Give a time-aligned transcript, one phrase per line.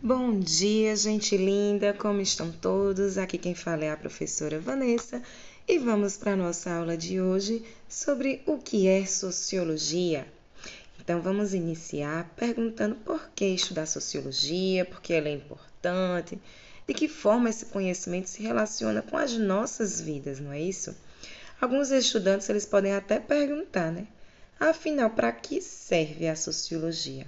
[0.00, 3.18] Bom dia, gente linda, como estão todos?
[3.18, 5.20] Aqui quem fala é a professora Vanessa
[5.66, 10.24] e vamos para a nossa aula de hoje sobre o que é sociologia.
[11.00, 16.40] Então vamos iniciar perguntando por que estudar sociologia, por que ela é importante,
[16.86, 20.94] de que forma esse conhecimento se relaciona com as nossas vidas, não é isso?
[21.60, 24.06] Alguns estudantes eles podem até perguntar, né?
[24.60, 27.26] Afinal, para que serve a sociologia?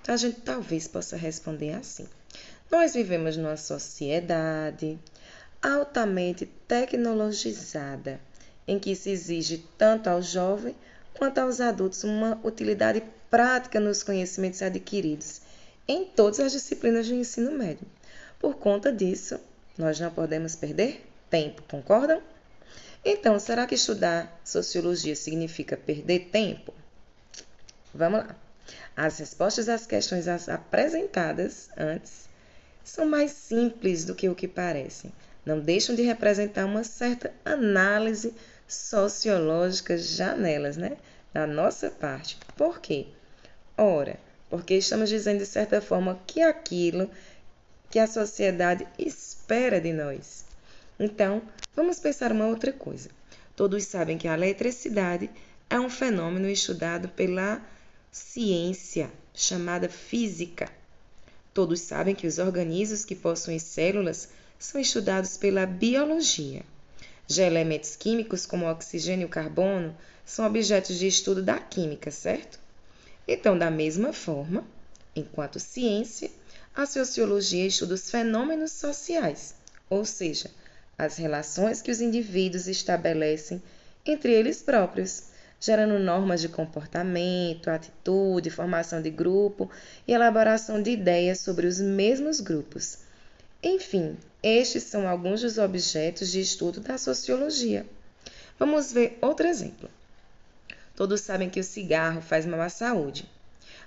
[0.00, 2.06] Então a gente talvez possa responder assim:
[2.70, 4.98] Nós vivemos numa sociedade
[5.62, 8.20] altamente tecnologizada,
[8.66, 10.74] em que se exige tanto ao jovem
[11.14, 15.40] quanto aos adultos uma utilidade prática nos conhecimentos adquiridos
[15.86, 17.86] em todas as disciplinas do ensino médio.
[18.38, 19.38] Por conta disso,
[19.76, 22.22] nós não podemos perder tempo, concordam?
[23.04, 26.72] Então, será que estudar sociologia significa perder tempo?
[27.94, 28.36] Vamos lá.
[28.96, 32.28] As respostas às questões apresentadas antes
[32.84, 35.12] são mais simples do que o que parecem.
[35.44, 38.34] Não deixam de representar uma certa análise
[38.68, 40.96] sociológica já nelas, né?
[41.32, 42.38] Da nossa parte.
[42.56, 43.06] Por quê?
[43.76, 47.10] Ora, porque estamos dizendo de certa forma que aquilo
[47.90, 50.44] que a sociedade espera de nós.
[50.98, 51.42] Então,
[51.74, 53.10] vamos pensar uma outra coisa.
[53.56, 55.30] Todos sabem que a eletricidade
[55.68, 57.60] é um fenômeno estudado pela
[58.12, 60.70] ciência chamada física.
[61.54, 64.28] Todos sabem que os organismos que possuem células
[64.58, 66.62] são estudados pela biologia.
[67.26, 69.96] Já elementos químicos como oxigênio e carbono
[70.26, 72.60] são objetos de estudo da química, certo?
[73.26, 74.62] Então, da mesma forma,
[75.16, 76.30] enquanto ciência,
[76.74, 79.54] a sociologia estuda os fenômenos sociais,
[79.88, 80.50] ou seja,
[80.98, 83.62] as relações que os indivíduos estabelecem
[84.04, 85.31] entre eles próprios,
[85.62, 89.70] gerando normas de comportamento, atitude, formação de grupo
[90.08, 92.98] e elaboração de ideias sobre os mesmos grupos.
[93.62, 97.86] Enfim, estes são alguns dos objetos de estudo da sociologia.
[98.58, 99.88] Vamos ver outro exemplo.
[100.96, 103.24] Todos sabem que o cigarro faz mal à saúde.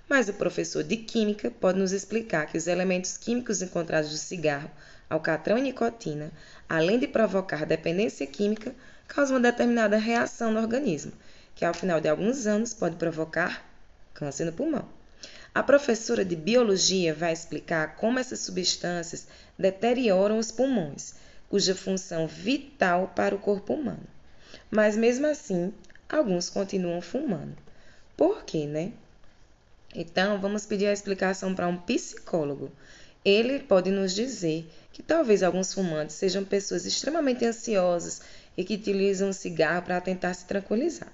[0.08, 4.72] Mas o professor de química pode nos explicar que os elementos químicos encontrados no cigarro,
[5.09, 6.31] alcatrão e nicotina,
[6.69, 8.74] além de provocar dependência química,
[9.08, 11.12] causam uma determinada reação no organismo,
[11.55, 13.66] que ao final de alguns anos pode provocar
[14.13, 14.85] câncer no pulmão.
[15.53, 19.27] A professora de biologia vai explicar como essas substâncias
[19.57, 21.16] deterioram os pulmões,
[21.49, 24.03] cuja função vital para o corpo humano.
[24.69, 25.73] Mas mesmo assim,
[26.09, 27.55] alguns continuam fumando.
[28.17, 28.91] Por quê, né?
[29.93, 32.69] Então, vamos pedir a explicação para um psicólogo.
[33.23, 38.22] Ele pode nos dizer que talvez alguns fumantes sejam pessoas extremamente ansiosas
[38.57, 41.11] e que utilizam o cigarro para tentar se tranquilizar.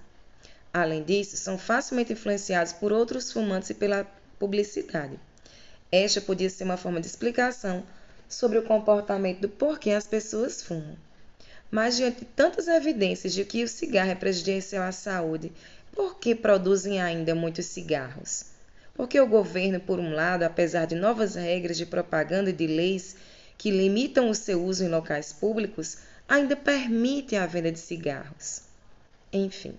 [0.74, 4.06] Além disso, são facilmente influenciados por outros fumantes e pela
[4.40, 5.20] publicidade.
[5.92, 7.84] Esta podia ser uma forma de explicação
[8.30, 10.96] sobre o comportamento do porquê as pessoas fumam.
[11.70, 15.52] Mas diante de tantas evidências de que o cigarro é prejudicial à saúde,
[15.92, 18.46] por que produzem ainda muitos cigarros?
[18.94, 23.16] Porque o governo, por um lado, apesar de novas regras de propaganda e de leis
[23.58, 28.62] que limitam o seu uso em locais públicos, ainda permite a venda de cigarros.
[29.32, 29.78] Enfim.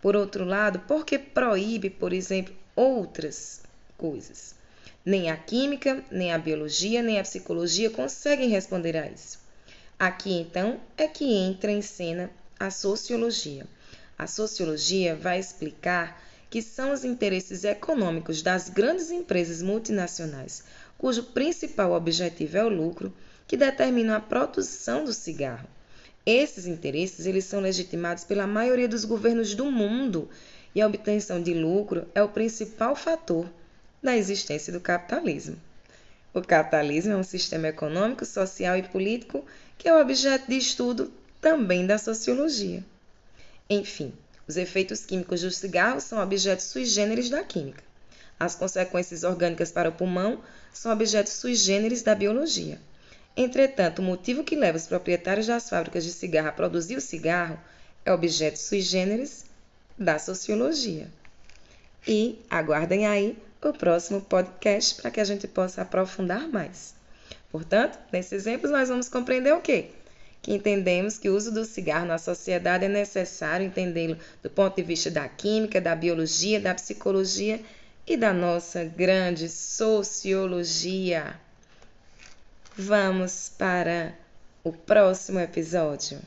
[0.00, 3.62] Por outro lado, por que proíbe, por exemplo, outras
[3.96, 4.54] coisas?
[5.04, 9.38] Nem a química, nem a biologia, nem a psicologia conseguem responder a isso.
[9.98, 13.66] Aqui, então, é que entra em cena a sociologia.
[14.16, 20.64] A sociologia vai explicar que são os interesses econômicos das grandes empresas multinacionais,
[20.96, 23.12] cujo principal objetivo é o lucro,
[23.46, 25.68] que determinam a produção do cigarro.
[26.30, 30.28] Esses interesses eles são legitimados pela maioria dos governos do mundo
[30.74, 33.50] e a obtenção de lucro é o principal fator
[34.02, 35.56] da existência do capitalismo.
[36.34, 39.42] O capitalismo é um sistema econômico, social e político
[39.78, 42.84] que é objeto de estudo também da sociologia.
[43.70, 44.12] Enfim,
[44.46, 47.82] os efeitos químicos do cigarro são objetos sui generis da química.
[48.38, 50.42] As consequências orgânicas para o pulmão
[50.74, 52.78] são objetos sui generis da biologia.
[53.40, 57.56] Entretanto, o motivo que leva os proprietários das fábricas de cigarro a produzir o cigarro
[58.04, 59.44] é objeto sui generis
[59.96, 61.06] da sociologia.
[62.04, 66.96] E aguardem aí o próximo podcast para que a gente possa aprofundar mais.
[67.48, 69.90] Portanto, nesse exemplo, nós vamos compreender o quê?
[70.42, 74.82] Que entendemos que o uso do cigarro na sociedade é necessário entendê-lo do ponto de
[74.82, 77.60] vista da química, da biologia, da psicologia
[78.04, 81.38] e da nossa grande sociologia.
[82.80, 84.16] Vamos para
[84.62, 86.20] o próximo episódio.